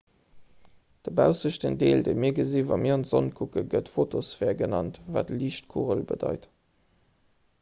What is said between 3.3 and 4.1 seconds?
kucken gëtt